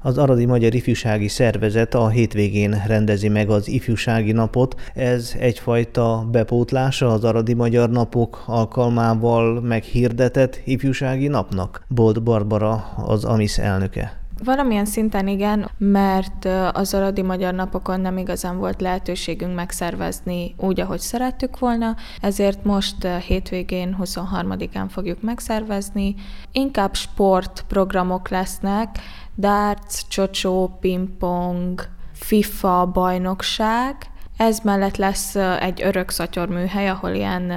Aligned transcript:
Az 0.00 0.18
Aradi 0.18 0.44
Magyar 0.44 0.74
Ifjúsági 0.74 1.28
Szervezet 1.28 1.94
a 1.94 2.08
hétvégén 2.08 2.82
rendezi 2.86 3.28
meg 3.28 3.50
az 3.50 3.68
ifjúsági 3.68 4.32
napot. 4.32 4.80
Ez 4.94 5.34
egyfajta 5.38 6.28
bepótlása 6.30 7.12
az 7.12 7.24
Aradi 7.24 7.54
Magyar 7.54 7.90
Napok 7.90 8.44
alkalmával 8.46 9.60
meghirdetett 9.60 10.60
ifjúsági 10.64 11.28
napnak. 11.28 11.84
Bolt 11.88 12.22
Barbara 12.22 12.74
az 12.96 13.24
AMIS 13.24 13.58
elnöke. 13.58 14.20
Valamilyen 14.44 14.84
szinten 14.84 15.28
igen, 15.28 15.70
mert 15.78 16.48
az 16.72 16.94
Aradi 16.94 17.22
Magyar 17.22 17.54
Napokon 17.54 18.00
nem 18.00 18.18
igazán 18.18 18.58
volt 18.58 18.80
lehetőségünk 18.80 19.54
megszervezni 19.54 20.54
úgy, 20.56 20.80
ahogy 20.80 21.00
szerettük 21.00 21.58
volna, 21.58 21.96
ezért 22.20 22.64
most 22.64 23.06
hétvégén 23.06 23.96
23-án 24.02 24.86
fogjuk 24.88 25.22
megszervezni. 25.22 26.14
Inkább 26.52 26.94
sportprogramok 26.94 28.28
lesznek, 28.28 28.98
darts, 29.36 30.08
csocsó, 30.08 30.76
pingpong, 30.80 31.88
FIFA 32.12 32.86
bajnokság, 32.86 33.96
ez 34.36 34.58
mellett 34.62 34.96
lesz 34.96 35.34
egy 35.60 35.82
örök 35.82 36.12
műhely, 36.48 36.88
ahol 36.88 37.10
ilyen 37.10 37.52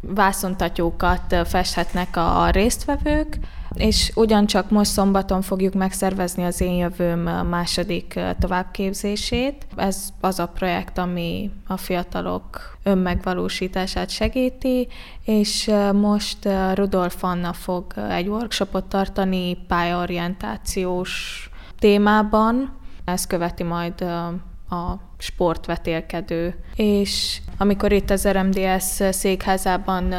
vászontatyókat 0.00 1.36
festhetnek 1.44 2.16
a 2.16 2.50
résztvevők, 2.50 3.38
és 3.74 4.12
ugyancsak 4.14 4.70
most 4.70 4.90
szombaton 4.90 5.42
fogjuk 5.42 5.74
megszervezni 5.74 6.44
az 6.44 6.60
én 6.60 6.74
jövőm 6.74 7.20
második 7.48 8.20
továbbképzését. 8.38 9.66
Ez 9.76 10.08
az 10.20 10.38
a 10.38 10.46
projekt, 10.46 10.98
ami 10.98 11.50
a 11.66 11.76
fiatalok 11.76 12.78
önmegvalósítását 12.82 14.10
segíti, 14.10 14.88
és 15.24 15.70
most 15.92 16.48
Rudolf 16.74 17.24
Anna 17.24 17.52
fog 17.52 17.84
egy 18.10 18.28
workshopot 18.28 18.84
tartani 18.84 19.56
pályaorientációs 19.68 21.50
témában. 21.78 22.76
Ez 23.04 23.26
követi 23.26 23.62
majd 23.62 24.00
a 24.70 25.00
sportvetélkedő. 25.18 26.54
És 26.74 27.40
amikor 27.58 27.92
itt 27.92 28.10
az 28.10 28.28
RMDS 28.28 29.02
székházában 29.10 30.14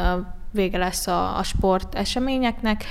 vége 0.56 0.78
lesz 0.78 1.06
a, 1.06 1.38
a 1.38 1.42
sport 1.42 1.94
eseményeknek, 1.94 2.84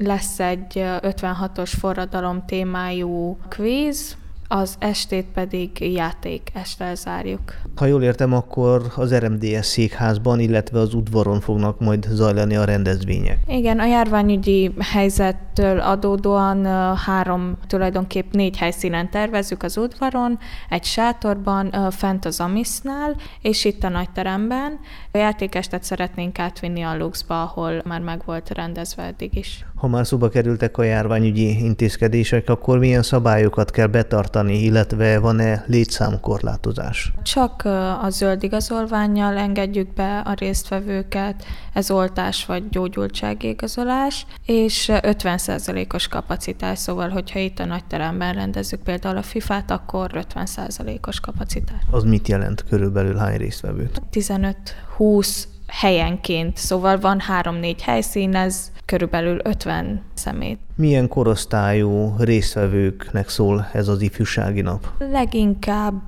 lesz 0.00 0.40
egy 0.40 0.72
56-os 0.76 1.72
forradalom 1.78 2.44
témájú 2.46 3.38
kvíz, 3.48 4.16
az 4.54 4.74
estét 4.78 5.26
pedig 5.34 5.70
játék 5.80 6.50
este 6.54 6.94
zárjuk. 6.94 7.40
Ha 7.76 7.86
jól 7.86 8.02
értem, 8.02 8.32
akkor 8.32 8.82
az 8.96 9.14
RMDS 9.14 9.66
székházban, 9.66 10.40
illetve 10.40 10.78
az 10.78 10.94
udvaron 10.94 11.40
fognak 11.40 11.80
majd 11.80 12.06
zajlani 12.10 12.56
a 12.56 12.64
rendezvények. 12.64 13.38
Igen, 13.46 13.78
a 13.78 13.86
járványügyi 13.86 14.74
helyzettől 14.78 15.80
adódóan 15.80 16.64
három, 16.96 17.56
tulajdonképp 17.66 18.32
négy 18.32 18.56
helyszínen 18.56 19.10
tervezzük 19.10 19.62
az 19.62 19.76
udvaron, 19.76 20.38
egy 20.68 20.84
sátorban, 20.84 21.90
fent 21.90 22.24
az 22.24 22.40
Amisznál, 22.40 23.16
és 23.40 23.64
itt 23.64 23.84
a 23.84 23.88
nagyteremben. 23.88 24.78
A 25.12 25.18
játékestet 25.18 25.82
szeretnénk 25.82 26.38
átvinni 26.38 26.82
a 26.82 26.96
Luxba, 26.96 27.42
ahol 27.42 27.82
már 27.84 28.00
meg 28.00 28.22
volt 28.24 28.50
rendezve 28.50 29.02
eddig 29.02 29.36
is. 29.36 29.66
Ha 29.74 29.88
már 29.88 30.06
szóba 30.06 30.28
kerültek 30.28 30.78
a 30.78 30.82
járványügyi 30.82 31.64
intézkedések, 31.64 32.48
akkor 32.48 32.78
milyen 32.78 33.02
szabályokat 33.02 33.70
kell 33.70 33.86
betartani, 33.86 34.40
illetve 34.48 35.18
van-e 35.18 35.64
létszámkorlátozás? 35.66 37.12
Csak 37.22 37.62
a 38.02 38.06
zöld 38.08 38.42
igazolványjal 38.42 39.36
engedjük 39.36 39.94
be 39.94 40.18
a 40.18 40.32
résztvevőket, 40.32 41.44
ez 41.72 41.90
oltás 41.90 42.46
vagy 42.46 42.68
gyógyultságigazolás, 42.68 44.26
és 44.46 44.88
50%-os 44.90 46.08
kapacitás, 46.08 46.78
szóval 46.78 47.08
hogyha 47.08 47.38
itt 47.38 47.58
a 47.58 47.64
nagy 47.64 47.84
teremben 47.84 48.34
rendezzük 48.34 48.80
például 48.80 49.16
a 49.16 49.22
FIFA-t, 49.22 49.70
akkor 49.70 50.10
50%-os 50.34 51.20
kapacitás. 51.20 51.80
Az 51.90 52.04
mit 52.04 52.28
jelent 52.28 52.64
körülbelül 52.68 53.16
hány 53.16 53.36
résztvevőt? 53.36 54.02
15-20 54.12 55.44
helyenként, 55.66 56.56
szóval 56.56 56.98
van 56.98 57.20
három-négy 57.20 57.82
helyszín, 57.82 58.34
ez 58.34 58.70
körülbelül 58.84 59.40
50 59.44 60.02
szemét. 60.14 60.58
Milyen 60.74 61.08
korosztályú 61.08 62.14
résztvevőknek 62.18 63.28
szól 63.28 63.68
ez 63.72 63.88
az 63.88 64.00
ifjúsági 64.00 64.60
nap? 64.60 64.86
Leginkább 64.98 66.02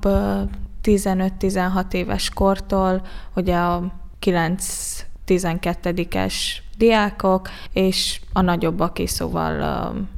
15-16 0.83 1.93
éves 1.93 2.29
kortól, 2.29 3.01
ugye 3.35 3.55
a 3.55 3.91
9-12-es 4.21 6.33
diákok, 6.77 7.49
és 7.73 8.21
a 8.33 8.41
nagyobbak 8.41 8.99
is, 8.99 9.09
szóval 9.09 9.61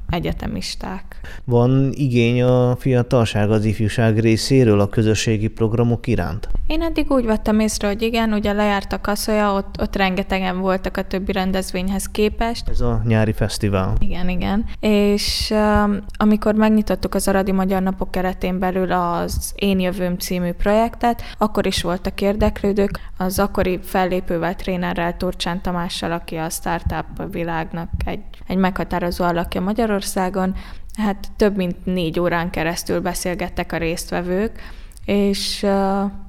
egyetemisták. 0.09 1.19
Van 1.44 1.91
igény 1.94 2.41
a 2.41 2.75
fiatalság, 2.75 3.51
az 3.51 3.66
ifjúság 3.66 4.19
részéről 4.19 4.79
a 4.79 4.90
közösségi 4.90 5.47
programok 5.47 6.07
iránt? 6.07 6.50
Én 6.68 6.81
eddig 6.81 7.12
úgy 7.12 7.25
vettem 7.25 7.59
észre, 7.59 7.88
hogy 7.88 8.01
igen, 8.01 8.34
ugye 8.34 8.51
lejárt 8.51 8.94
a 8.94 9.01
kaszolya, 9.01 9.53
ott, 9.53 9.75
ott 9.81 9.95
rengetegen 9.95 10.59
voltak 10.59 10.97
a 10.97 11.03
többi 11.03 11.31
rendezvényhez 11.31 12.06
képest. 12.06 12.69
Ez 12.69 12.81
a 12.81 13.01
nyári 13.06 13.31
fesztivál. 13.31 13.94
Igen, 14.00 14.29
igen. 14.29 14.66
És 14.79 15.53
um, 15.53 15.97
amikor 16.18 16.56
megnyitottuk 16.56 17.16
az 17.16 17.28
Aradi 17.28 17.51
Magyar 17.51 17.81
Napok 17.81 18.12
keretén 18.12 18.59
belül 18.59 18.91
az 18.91 19.53
Én 19.56 19.79
Jövőm 19.79 20.18
című 20.18 20.51
projektet, 20.51 21.22
akkor 21.38 21.66
is 21.66 21.81
voltak 21.81 22.22
érdeklődők. 22.22 23.00
Az 23.18 23.39
akkori 23.39 23.79
fellépővel, 23.84 24.56
trénerrel, 24.56 25.18
Turcsán 25.18 25.62
Tamással, 25.62 26.12
aki 26.12 26.35
a 26.35 26.46
startup 26.49 27.31
világnak 27.31 27.89
egy, 28.05 28.23
egy 28.47 28.57
meghatározó 28.57 29.23
alakja 29.25 29.61
Magyarországon, 29.61 30.55
hát 30.97 31.31
több 31.35 31.55
mint 31.55 31.85
négy 31.85 32.19
órán 32.19 32.49
keresztül 32.49 33.01
beszélgettek 33.01 33.71
a 33.71 33.77
résztvevők, 33.77 34.59
és 35.05 35.61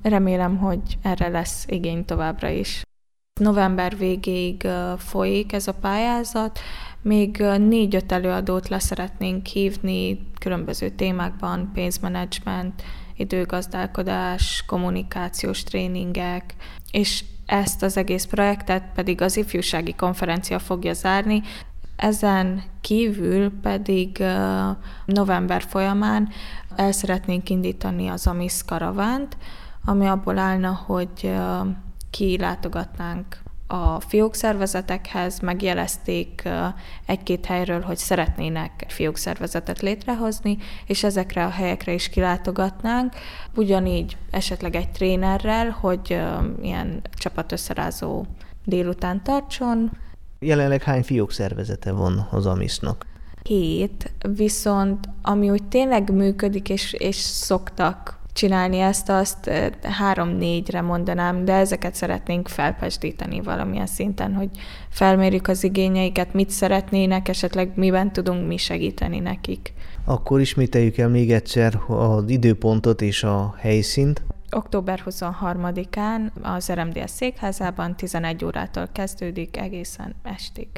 remélem, 0.02 0.56
hogy 0.56 0.80
erre 1.02 1.28
lesz 1.28 1.64
igény 1.68 2.04
továbbra 2.04 2.48
is. 2.48 2.82
November 3.40 3.96
végéig 3.96 4.68
folyik 4.96 5.52
ez 5.52 5.68
a 5.68 5.74
pályázat, 5.74 6.58
még 7.02 7.36
négy-öt 7.58 8.12
előadót 8.12 8.68
leszeretnénk 8.68 9.46
hívni 9.46 10.30
különböző 10.40 10.88
témákban, 10.88 11.70
pénzmenedzsment, 11.74 12.82
időgazdálkodás, 13.16 14.64
kommunikációs 14.66 15.62
tréningek, 15.62 16.54
és 16.90 17.24
ezt 17.48 17.82
az 17.82 17.96
egész 17.96 18.24
projektet 18.24 18.82
pedig 18.94 19.20
az 19.20 19.36
ifjúsági 19.36 19.94
konferencia 19.94 20.58
fogja 20.58 20.92
zárni, 20.92 21.42
ezen 21.96 22.62
kívül 22.80 23.52
pedig 23.60 24.24
november 25.04 25.62
folyamán 25.62 26.28
el 26.76 26.92
szeretnénk 26.92 27.50
indítani 27.50 28.08
az 28.08 28.26
AMIS 28.26 28.64
karavánt, 28.66 29.36
ami 29.84 30.06
abból 30.06 30.38
állna, 30.38 30.80
hogy 30.86 31.34
kilátogatnánk 32.10 33.38
a 33.70 34.00
fiókszervezetekhez, 34.00 35.40
megjelezték 35.40 36.48
egy-két 37.06 37.46
helyről, 37.46 37.80
hogy 37.80 37.96
szeretnének 37.96 38.84
fiókszervezetet 38.88 39.80
létrehozni, 39.80 40.58
és 40.86 41.04
ezekre 41.04 41.44
a 41.44 41.50
helyekre 41.50 41.92
is 41.92 42.08
kilátogatnánk, 42.08 43.14
ugyanígy 43.54 44.16
esetleg 44.30 44.74
egy 44.74 44.90
trénerrel, 44.90 45.70
hogy 45.70 46.20
ilyen 46.62 47.02
csapatösszerázó 47.14 48.24
délután 48.64 49.22
tartson, 49.22 49.90
Jelenleg 50.40 50.82
hány 50.82 51.02
fiók 51.02 51.32
szervezete 51.32 51.92
van 51.92 52.28
az 52.30 52.46
Amisnak? 52.46 53.06
Hét, 53.42 54.12
viszont 54.36 55.08
ami 55.22 55.50
úgy 55.50 55.64
tényleg 55.64 56.12
működik, 56.12 56.68
és, 56.68 56.92
és 56.92 57.16
szoktak 57.16 58.17
csinálni 58.32 58.78
ezt, 58.78 59.08
azt 59.08 59.50
három-négyre 59.82 60.80
mondanám, 60.80 61.44
de 61.44 61.52
ezeket 61.52 61.94
szeretnénk 61.94 62.48
felpesdíteni 62.48 63.40
valamilyen 63.40 63.86
szinten, 63.86 64.34
hogy 64.34 64.48
felmérjük 64.88 65.48
az 65.48 65.64
igényeiket, 65.64 66.32
mit 66.32 66.50
szeretnének, 66.50 67.28
esetleg 67.28 67.72
miben 67.74 68.12
tudunk 68.12 68.46
mi 68.46 68.56
segíteni 68.56 69.18
nekik. 69.18 69.72
Akkor 70.04 70.40
ismételjük 70.40 70.96
el 70.96 71.08
még 71.08 71.32
egyszer 71.32 71.80
az 71.86 72.30
időpontot 72.30 73.02
és 73.02 73.22
a 73.22 73.54
helyszínt. 73.58 74.22
Október 74.50 75.02
23-án 75.06 76.20
az 76.42 76.72
RMDS 76.72 77.10
székházában 77.10 77.96
11 77.96 78.44
órától 78.44 78.88
kezdődik 78.92 79.56
egészen 79.56 80.14
estig. 80.22 80.68